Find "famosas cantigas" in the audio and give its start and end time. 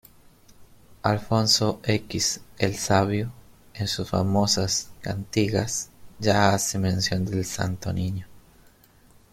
4.09-5.91